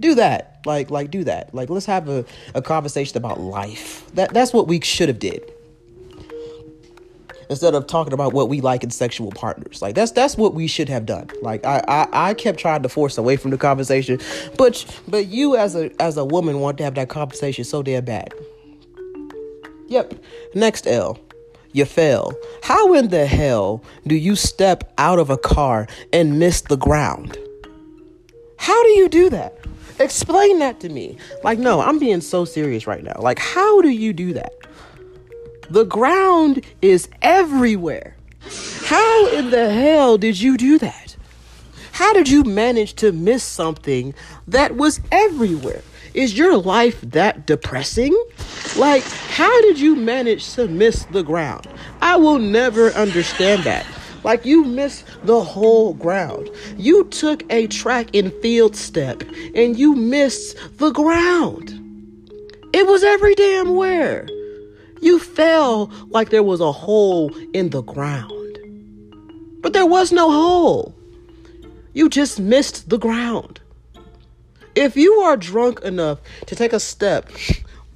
[0.00, 0.60] do that.
[0.64, 1.54] Like like do that.
[1.54, 4.10] Like let's have a, a conversation about life.
[4.14, 5.42] That that's what we should have did
[7.50, 9.82] instead of talking about what we like in sexual partners.
[9.82, 11.28] Like that's that's what we should have done.
[11.42, 14.18] Like I, I I kept trying to force away from the conversation,
[14.56, 18.04] but but you as a as a woman want to have that conversation so damn
[18.04, 18.32] bad.
[19.88, 20.14] Yep.
[20.54, 21.18] Next L.
[21.72, 22.32] You fail.
[22.62, 27.36] How in the hell do you step out of a car and miss the ground?
[28.56, 29.56] How do you do that?
[30.00, 31.16] Explain that to me.
[31.44, 33.16] Like, no, I'm being so serious right now.
[33.18, 34.52] Like, how do you do that?
[35.70, 38.16] The ground is everywhere.
[38.86, 41.16] How in the hell did you do that?
[41.92, 44.12] How did you manage to miss something
[44.48, 45.82] that was everywhere?
[46.12, 48.20] Is your life that depressing?
[48.76, 51.68] Like, how did you manage to miss the ground?
[52.02, 53.86] I will never understand that.
[54.24, 56.50] Like, you missed the whole ground.
[56.76, 59.22] You took a track and field step
[59.54, 61.76] and you missed the ground.
[62.72, 64.26] It was every damn where.
[65.00, 68.58] You fell like there was a hole in the ground.
[69.62, 70.94] But there was no hole.
[71.92, 73.60] You just missed the ground.
[74.74, 77.30] If you are drunk enough to take a step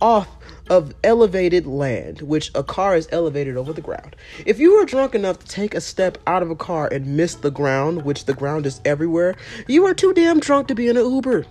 [0.01, 0.29] off
[0.69, 5.15] of elevated land, which a car is elevated over the ground, if you are drunk
[5.15, 8.35] enough to take a step out of a car and miss the ground, which the
[8.35, 9.37] ground is everywhere,
[9.69, 11.47] you are too damn drunk to be in an Uber.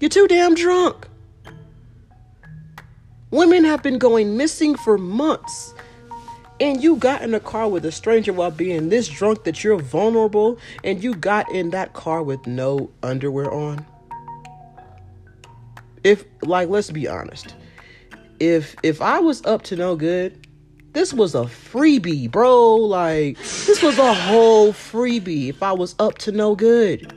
[0.00, 1.08] You're too damn drunk.
[3.30, 5.72] Women have been going missing for months.
[6.58, 9.78] And you got in a car with a stranger while being this drunk that you're
[9.78, 13.86] vulnerable, and you got in that car with no underwear on.
[16.04, 17.54] If like let's be honest.
[18.40, 20.46] If if I was up to no good,
[20.92, 22.76] this was a freebie, bro.
[22.76, 27.10] Like this was a whole freebie if I was up to no good.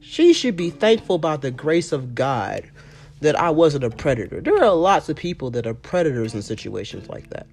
[0.00, 2.70] She should be thankful by the grace of God
[3.20, 4.40] that I wasn't a predator.
[4.40, 7.46] There are lots of people that are predators in situations like that.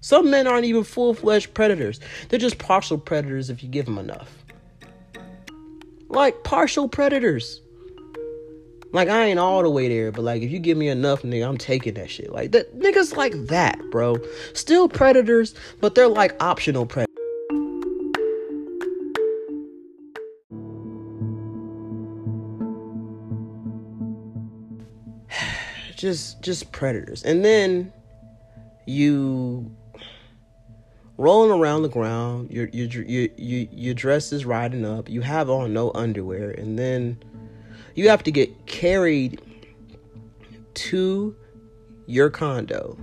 [0.00, 3.98] Some men aren't even full fledged predators, they're just partial predators if you give them
[3.98, 4.44] enough.
[6.08, 7.60] Like partial predators.
[8.92, 11.46] Like I ain't all the way there, but like if you give me enough, nigga,
[11.46, 12.32] I'm taking that shit.
[12.32, 14.16] Like that niggas like that, bro.
[14.54, 17.07] Still predators, but they're like optional predators.
[25.98, 27.22] Just just predators.
[27.24, 27.92] And then
[28.86, 29.70] you
[31.18, 32.50] rolling around the ground.
[32.50, 35.10] Your your your your, your dress is riding up.
[35.10, 37.22] You have on no underwear, and then
[37.94, 39.42] you have to get carried
[40.74, 41.36] to
[42.06, 42.96] your condo.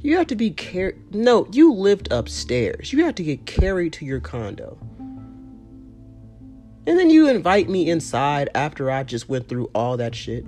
[0.00, 1.14] You have to be carried.
[1.14, 2.92] No, you lived upstairs.
[2.92, 4.78] You have to get carried to your condo.
[6.84, 10.44] And then you invite me inside after I just went through all that shit.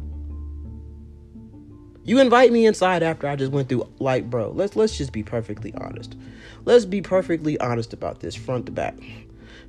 [2.04, 5.22] You invite me inside after I just went through like bro, let's let's just be
[5.22, 6.16] perfectly honest.
[6.64, 8.94] Let's be perfectly honest about this front to back.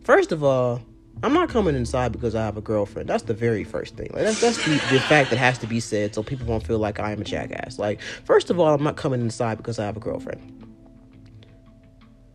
[0.03, 0.81] First of all,
[1.23, 3.07] I'm not coming inside because I have a girlfriend.
[3.07, 4.09] That's the very first thing.
[4.13, 6.77] Like that's that's the, the fact that has to be said so people won't feel
[6.77, 7.79] like I am a jackass.
[7.79, 10.51] Like, first of all, I'm not coming inside because I have a girlfriend.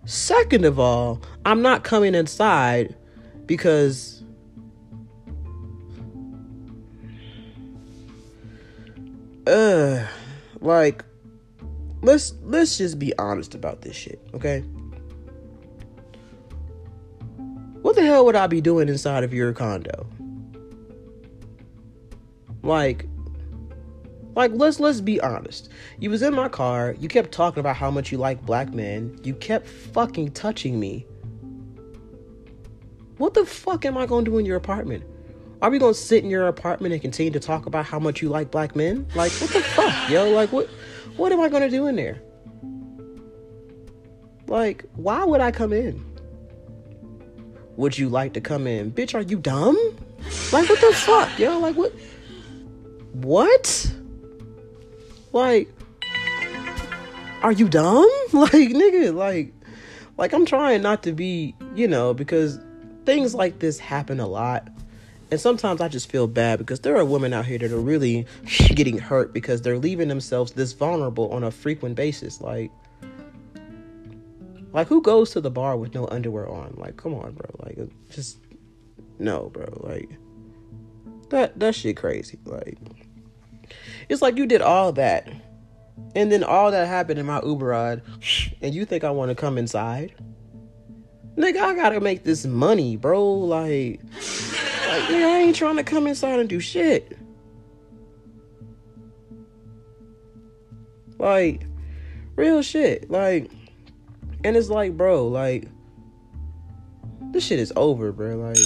[0.07, 2.97] Second of all, I'm not coming inside
[3.45, 4.20] because
[9.47, 10.07] uh
[10.61, 11.05] like
[12.03, 14.61] let's let's just be honest about this shit, okay?
[17.83, 20.07] What the hell would I be doing inside of your condo?
[22.63, 23.07] Like
[24.37, 25.71] like let's let's be honest.
[25.99, 29.19] You was in my car, you kept talking about how much you like black men,
[29.25, 31.07] you kept fucking touching me.
[33.17, 35.05] What the fuck am I going to do in your apartment?
[35.63, 38.29] Are we to sit in your apartment and continue to talk about how much you
[38.29, 39.07] like black men?
[39.15, 40.31] Like what the fuck, yo?
[40.31, 40.69] Like what
[41.17, 42.21] what am I to do in there?
[44.47, 46.05] Like why would I come in?
[47.77, 48.93] Would you like to come in?
[48.93, 49.77] Bitch, are you dumb?
[50.53, 51.59] Like, what the fuck, yo?
[51.59, 51.93] Like, what?
[53.13, 53.91] What?
[55.33, 55.73] Like,
[57.43, 58.09] are you dumb?
[58.33, 59.55] Like, nigga, like,
[60.17, 62.61] like, I'm trying not to be, you know, because
[63.05, 64.69] things like this happen a lot.
[65.31, 68.27] And sometimes I just feel bad because there are women out here that are really
[68.75, 72.41] getting hurt because they're leaving themselves this vulnerable on a frequent basis.
[72.41, 72.71] Like,
[74.73, 76.75] like who goes to the bar with no underwear on?
[76.77, 77.51] Like, come on, bro.
[77.61, 78.39] Like, just
[79.21, 79.67] no, bro.
[79.81, 80.11] Like
[81.29, 82.39] that that shit crazy.
[82.45, 82.79] Like
[84.09, 85.29] it's like you did all that.
[86.17, 88.03] And then all that happened in my Uber ride,
[88.63, 90.15] and you think I want to come inside?
[91.37, 93.33] Nigga, I gotta make this money, bro.
[93.33, 94.01] Like,
[94.91, 97.17] like I ain't trying to come inside and do shit.
[101.19, 101.67] Like,
[102.35, 103.11] real shit.
[103.11, 103.51] Like,
[104.43, 105.69] and it's like, bro, like
[107.33, 108.37] this shit is over, bro.
[108.37, 108.59] Like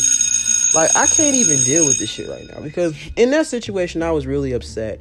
[0.74, 4.10] like I can't even deal with this shit right now because in that situation I
[4.10, 5.00] was really upset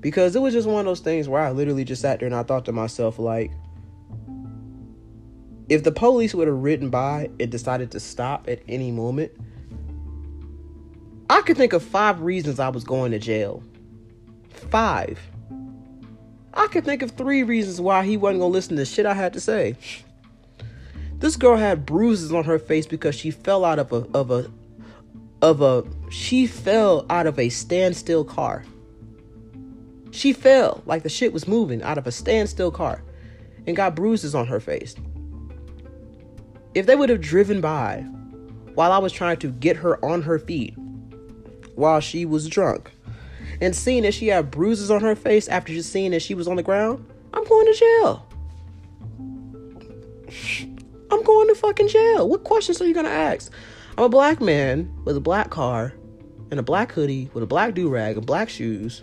[0.00, 2.34] because it was just one of those things where I literally just sat there and
[2.34, 3.52] I thought to myself like
[5.68, 9.32] if the police would have ridden by and decided to stop at any moment,
[11.30, 13.62] I could think of five reasons I was going to jail.
[14.70, 15.18] Five.
[16.52, 19.32] I could think of three reasons why he wasn't gonna listen to shit I had
[19.32, 19.76] to say.
[21.18, 24.50] This girl had bruises on her face because she fell out of a of a
[25.42, 28.64] of a she fell out of a standstill car.
[30.10, 33.02] She fell like the shit was moving out of a standstill car
[33.66, 34.94] and got bruises on her face.
[36.74, 38.02] If they would have driven by
[38.74, 40.76] while I was trying to get her on her feet
[41.74, 42.92] while she was drunk
[43.60, 46.48] and seeing that she had bruises on her face after just seeing that she was
[46.48, 48.26] on the ground, I'm going to jail.
[51.10, 52.28] I'm going to fucking jail.
[52.28, 53.52] What questions are you gonna ask?
[53.96, 55.94] I'm a black man with a black car
[56.50, 59.02] and a black hoodie with a black do rag and black shoes.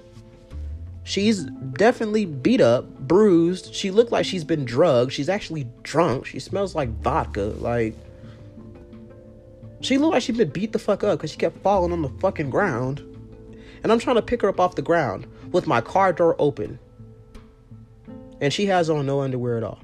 [1.03, 3.73] She's definitely beat up, bruised.
[3.73, 5.13] She looked like she's been drugged.
[5.13, 6.27] She's actually drunk.
[6.27, 7.53] She smells like vodka.
[7.57, 7.95] Like,
[9.81, 12.09] she looked like she'd been beat the fuck up because she kept falling on the
[12.09, 12.99] fucking ground.
[13.83, 16.79] And I'm trying to pick her up off the ground with my car door open.
[18.39, 19.79] And she has on no underwear at all.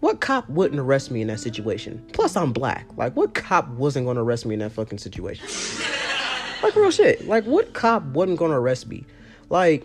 [0.00, 2.04] What cop wouldn't arrest me in that situation?
[2.12, 2.86] Plus, I'm black.
[2.96, 5.46] Like, what cop wasn't gonna arrest me in that fucking situation?
[6.62, 7.26] like, real shit.
[7.26, 9.04] Like, what cop wasn't gonna arrest me?
[9.48, 9.84] Like,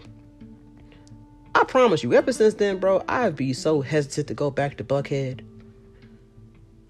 [1.56, 4.84] I promise you, ever since then, bro, I'd be so hesitant to go back to
[4.84, 5.42] Buckhead.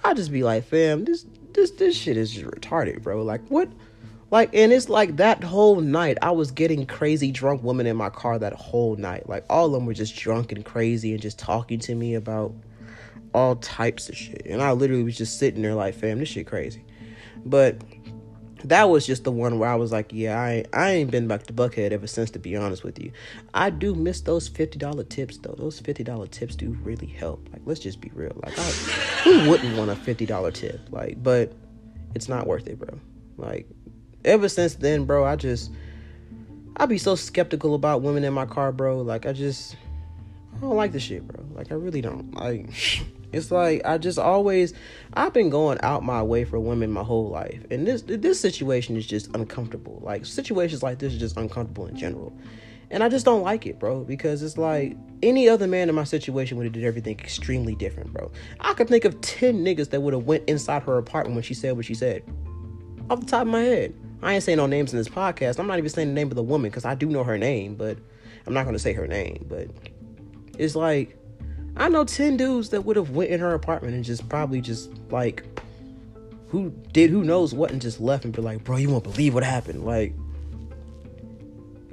[0.03, 3.23] I'd just be like, fam, this this this shit is just retarded, bro.
[3.23, 3.69] Like, what?
[4.31, 8.09] Like, and it's like that whole night, I was getting crazy drunk women in my
[8.09, 9.29] car that whole night.
[9.29, 12.51] Like, all of them were just drunk and crazy and just talking to me about
[13.35, 14.43] all types of shit.
[14.47, 16.83] And I literally was just sitting there like, fam, this shit crazy.
[17.45, 17.77] But
[18.65, 21.43] that was just the one where I was like, yeah, I I ain't been back
[21.43, 22.31] to Buckhead ever since.
[22.31, 23.11] To be honest with you,
[23.53, 25.55] I do miss those fifty dollar tips though.
[25.57, 27.47] Those fifty dollar tips do really help.
[27.51, 28.33] Like, let's just be real.
[28.43, 28.61] Like, I,
[29.23, 30.79] who wouldn't want a fifty dollar tip?
[30.91, 31.53] Like, but
[32.15, 32.99] it's not worth it, bro.
[33.37, 33.67] Like,
[34.23, 35.71] ever since then, bro, I just
[36.77, 39.01] I be so skeptical about women in my car, bro.
[39.01, 39.75] Like, I just
[40.55, 41.43] I don't like this shit, bro.
[41.53, 42.33] Like I really don't.
[42.33, 42.69] Like
[43.33, 44.73] it's like I just always
[45.13, 47.65] I've been going out my way for women my whole life.
[47.71, 49.99] And this this situation is just uncomfortable.
[50.03, 52.33] Like situations like this are just uncomfortable in general.
[52.91, 56.03] And I just don't like it, bro, because it's like any other man in my
[56.03, 58.31] situation would have did everything extremely different, bro.
[58.59, 61.55] I could think of 10 niggas that would have went inside her apartment when she
[61.55, 62.23] said what she said.
[63.09, 63.95] Off the top of my head.
[64.21, 65.59] I ain't saying no names in this podcast.
[65.59, 67.75] I'm not even saying the name of the woman because I do know her name,
[67.75, 67.97] but
[68.45, 69.45] I'm not going to say her name.
[69.49, 69.69] But
[70.59, 71.17] it's like,
[71.75, 74.91] I know 10 dudes that would have went in her apartment and just probably just
[75.09, 75.43] like,
[76.49, 79.33] who did who knows what and just left and be like, bro, you won't believe
[79.33, 79.83] what happened.
[79.83, 80.13] Like,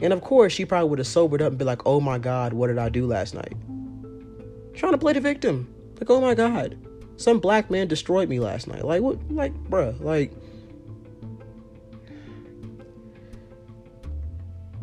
[0.01, 2.53] and of course, she probably would have sobered up and be like, oh my God,
[2.53, 3.55] what did I do last night?
[4.75, 5.73] Trying to play the victim.
[5.99, 6.79] Like, oh my God,
[7.17, 8.85] some black man destroyed me last night.
[8.85, 9.19] Like, what?
[9.31, 10.33] Like, bruh, like,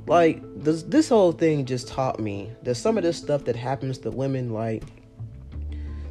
[0.08, 3.97] like this this whole thing just taught me that some of this stuff that happens
[3.99, 4.84] to women like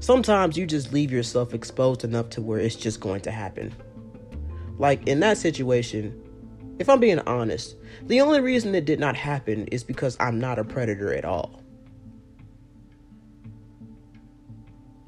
[0.01, 3.74] sometimes you just leave yourself exposed enough to where it's just going to happen.
[4.78, 6.22] Like in that situation
[6.78, 10.59] if i'm being honest the only reason it did not happen is because i'm not
[10.59, 11.62] a predator at all.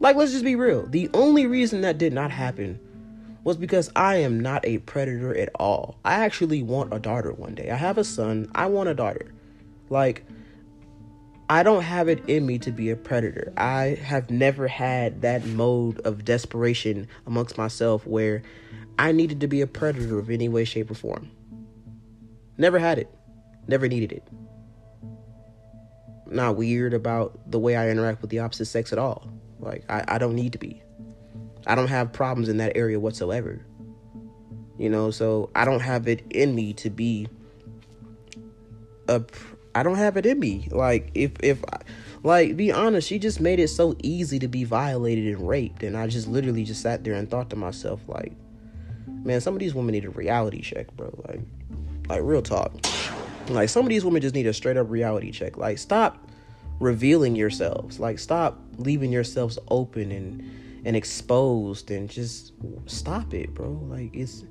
[0.01, 0.87] Like let's just be real.
[0.87, 2.81] The only reason that did not happen
[3.49, 5.97] was because I am not a predator at all.
[6.05, 7.71] I actually want a daughter one day.
[7.71, 9.33] I have a son, I want a daughter.
[9.89, 10.27] Like,
[11.49, 13.55] I don't have it in me to be a predator.
[13.57, 18.43] I have never had that mode of desperation amongst myself where
[18.99, 21.31] I needed to be a predator of any way, shape, or form.
[22.59, 23.11] Never had it.
[23.67, 24.29] Never needed it.
[26.27, 29.27] not weird about the way I interact with the opposite sex at all.
[29.59, 30.83] Like, I, I don't need to be.
[31.69, 33.61] I don't have problems in that area whatsoever.
[34.79, 37.29] You know, so I don't have it in me to be
[39.07, 39.23] a
[39.75, 40.69] I don't have it in me.
[40.71, 41.63] Like if if
[42.23, 45.97] like be honest, she just made it so easy to be violated and raped and
[45.97, 48.33] I just literally just sat there and thought to myself like
[49.07, 51.13] man, some of these women need a reality check, bro.
[51.29, 51.41] Like
[52.09, 52.73] like real talk.
[53.49, 55.59] Like some of these women just need a straight up reality check.
[55.59, 56.29] Like stop
[56.81, 57.99] revealing yourselves.
[57.99, 62.53] Like stop leaving yourselves open and and exposed and just
[62.87, 63.71] stop it, bro.
[63.89, 64.45] Like it's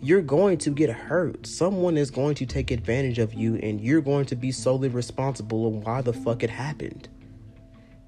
[0.00, 1.46] you're going to get hurt.
[1.46, 5.68] Someone is going to take advantage of you and you're going to be solely responsible
[5.68, 7.08] of why the fuck it happened.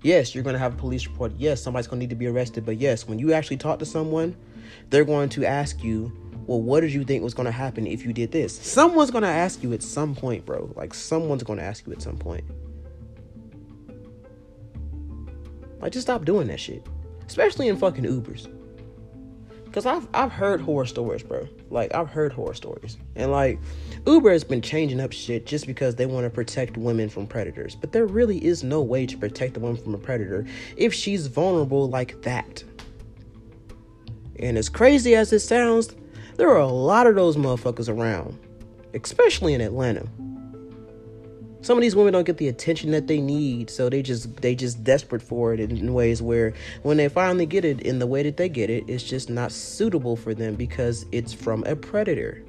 [0.03, 1.33] Yes, you're going to have a police report.
[1.39, 3.87] Yes, somebody's going to need to be arrested, but yes, when you actually talk to
[3.87, 4.37] someone,
[4.91, 6.13] they're going to ask you,
[6.47, 9.23] "Well, what did you think was going to happen if you did this?" Someone's going
[9.23, 10.71] to ask you at some point, bro.
[10.77, 12.45] Like someone's going to ask you at some point.
[15.81, 16.87] Like just stop doing that shit
[17.27, 18.49] especially in fucking Ubers.
[19.73, 21.49] Cause I've I've heard horror stories, bro.
[21.69, 23.59] Like I've heard horror stories, and like
[24.07, 27.75] Uber has been changing up shit just because they want to protect women from predators.
[27.75, 30.47] But there really is no way to protect a woman from a predator
[30.77, 32.63] if she's vulnerable like that.
[34.39, 35.97] And as crazy as it sounds,
[36.37, 38.39] there are a lot of those motherfuckers around,
[38.95, 40.07] especially in Atlanta
[41.65, 44.55] some of these women don't get the attention that they need so they just they
[44.55, 46.53] just desperate for it in ways where
[46.83, 49.51] when they finally get it in the way that they get it it's just not
[49.51, 52.45] suitable for them because it's from a predator.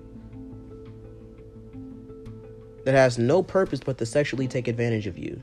[2.84, 5.42] That has no purpose but to sexually take advantage of you.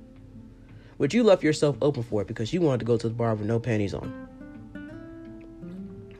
[0.98, 3.34] But you left yourself open for it because you wanted to go to the bar
[3.34, 4.28] with no panties on.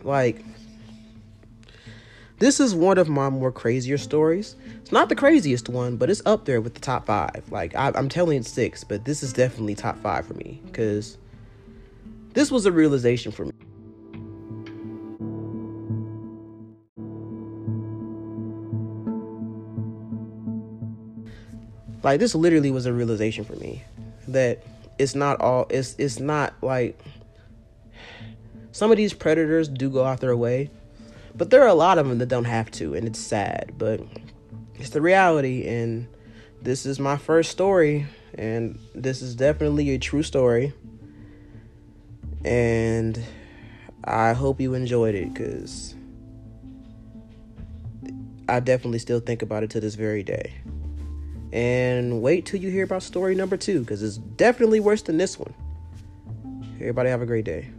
[0.03, 0.43] Like
[2.43, 4.57] this is one of my more crazier stories.
[4.81, 7.45] It's not the craziest one, but it's up there with the top five.
[7.53, 11.19] Like I, am telling it six, but this is definitely top five for me because
[12.35, 13.53] this was a realization for me.
[22.03, 23.85] Like this literally was a realization for me
[24.27, 24.65] that
[24.99, 26.99] it's not all it's it's not like
[28.73, 30.71] some of these predators do go out their way
[31.35, 34.01] but there are a lot of them that don't have to, and it's sad, but
[34.75, 35.67] it's the reality.
[35.67, 36.07] And
[36.61, 40.73] this is my first story, and this is definitely a true story.
[42.45, 43.23] And
[44.05, 45.95] I hope you enjoyed it because
[48.49, 50.55] I definitely still think about it to this very day.
[51.53, 55.39] And wait till you hear about story number two because it's definitely worse than this
[55.39, 55.55] one.
[56.77, 57.71] Everybody have a great day.